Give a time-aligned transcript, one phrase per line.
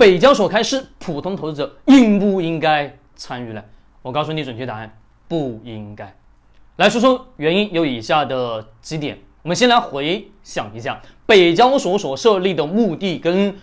[0.00, 3.62] 北交所开市，普通投资者应不应该参与呢？
[4.00, 4.96] 我告诉你准确答案，
[5.28, 6.16] 不应该。
[6.76, 9.18] 来说说原因，有以下的几点。
[9.42, 13.54] 我们先来回想一下，北交所所设立的目的跟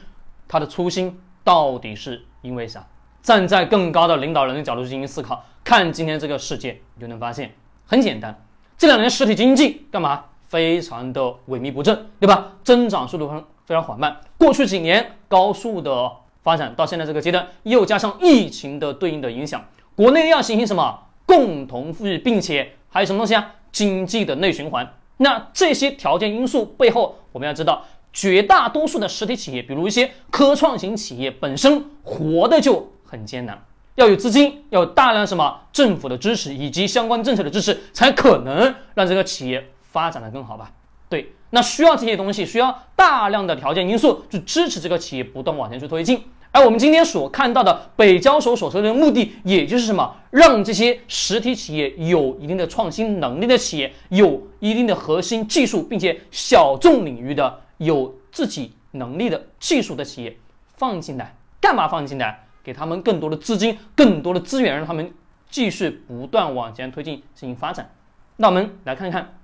[0.47, 2.85] 它的初心到底是因为啥？
[3.24, 7.51] 站在更高的领导人的角度进行思考，看今天这个世界，你就能发现
[7.88, 8.40] 很简单。
[8.78, 10.26] 这两年实体经济干嘛？
[10.47, 11.19] 非常的
[11.49, 12.54] 萎靡不振，对吧？
[12.63, 14.15] 增长速度非常非常缓慢。
[14.38, 16.12] 过去几年高速的
[16.48, 19.65] 发展到现在这个阶段，又加上疫情的对应的影响，
[19.97, 23.55] 国内要形成什么共同富裕，并且还有什么东西啊？
[23.69, 24.93] 经济的内循环。
[25.17, 27.83] 那这些条件因素背后，我们要知道，
[28.13, 33.61] 绝大多数的实体企业，比如一些科创型企业，本身活的就很艰难，
[33.95, 40.71] 要有资金，要有大量什么政府的支持以及相关政策的支持，才可能让这个企业发展的更好吧？
[41.09, 41.33] 对。
[41.49, 46.21] 那需要这些东西，需要大量的条件因素去支持这个企业不断往前去推进。
[46.57, 60.35] 而我们今天所看到的北交所所说的目的，也就是什么，让这些实体企业有一定的创新能力的企业，有一定的核心技术，并且小众领域的有自己能力的技术的企业
[60.78, 62.47] 放进来，干嘛放进来？
[62.63, 65.13] 给他们更多的资金，更多的资源，让他们
[65.52, 67.94] 继续不断往前推进进行发展。
[68.38, 69.38] 那我们来看看。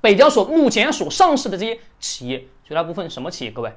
[0.00, 3.50] 北交所目前所上市的这些企业，绝大部分什么企业？
[3.50, 3.72] 各位，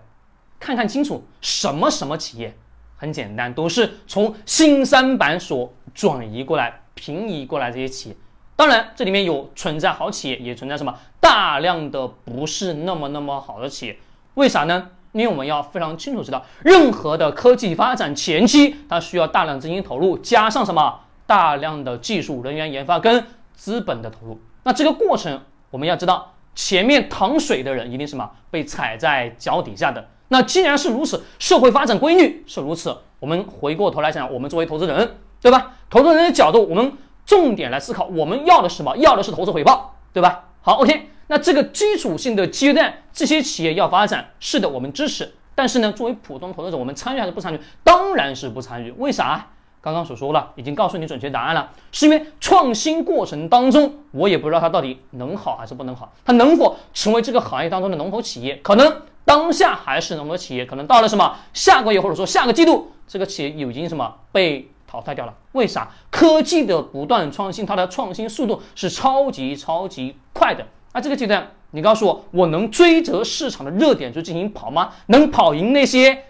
[0.59, 2.55] 看看清楚，什么什么企业？
[2.98, 8.16] 很简单，都是从新三板所转移过来、平移过来这些企业。
[8.56, 13.98] 当然，这里面有存在好企业，也存在什么大量的不是那么那么好的企业。
[14.34, 14.89] 为啥呢？
[15.14, 24.39] 因为我们要非常清楚知道，任何的科技发展前期，它需要大量资金投入，加上什么大量的技术人员研发跟资本的投入。
[24.64, 25.42] 那这个过程。
[25.70, 30.08] 我们要知道，前面淌水的人一定什么被踩在脚底下的。
[30.30, 32.97] 那既然是如此，社会发展规律是如此。
[33.20, 35.73] 我们回过头来讲，我们作为投资人，对吧？
[35.89, 36.94] 投资人的角度，我们
[37.25, 38.95] 重点来思考，我们要的是什么？
[38.98, 40.45] 要的是投资回报，对吧？
[40.61, 41.10] 好，OK。
[41.27, 45.33] 那这个基础性的阶段，这些企业要发展，是的，我们支持。
[45.55, 47.59] 但是呢，作为普通投资者，我们参与还是不参与？
[47.83, 48.92] 当然是不参与。
[48.92, 49.48] 为啥？
[49.82, 58.58] 刚刚所说了，已经告诉你准确答案了，是因为创新过程当中，我也不知道它到底能好还是不能好，它能否成为这个行业当中的龙头企业？
[58.58, 65.33] 可能当下还是那么多企业，可能到了什么下个月或者说下个季度，这个企业已经什么被淘汰掉了？
[65.52, 65.92] 为啥？
[66.10, 70.65] 科技的不断创新，它的创新速度是超级超级快的。
[70.93, 74.93] 那这个阶段，你告诉我，我能追着市场的热点去进行跑吗？
[75.08, 76.23] 能跑赢那些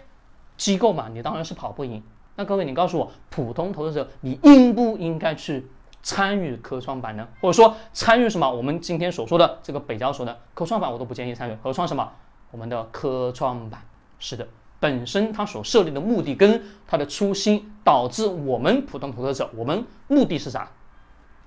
[0.56, 1.06] 机构吗？
[1.14, 2.02] 你当然是跑不赢。
[2.34, 5.68] 那各位，你告诉我，普通投资者，你应不应该去
[6.02, 7.28] 参与科创板呢？
[7.40, 8.50] 或者说参与什么？
[8.50, 11.56] 我们今天所说的这个北交所的科创板，我都不建议参与。
[11.62, 12.10] 何况什么？
[12.50, 13.82] 我们的科创板
[14.18, 14.46] 是的，
[14.80, 20.70] 本身它所设立的目的跟它的初心，导致我们普通投资者，我们目的是啥？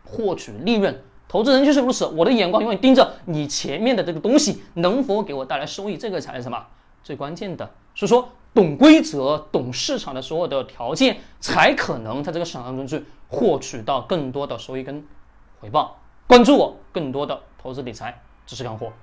[0.03, 1.01] 获取利润。
[1.28, 6.67] 投资人就是如此，我的眼光永远盯着你前面的这个东西能否给我带来收益，这个才是什么
[7.03, 7.69] 最关键的。
[7.95, 8.29] 所以说。
[8.53, 15.07] 懂规则、懂市场的所有的条件，才可能在这个市场当中去获取到更多的收益跟
[15.62, 15.97] 回报。
[16.28, 18.91] 关注我，更多的投资理财知识干货。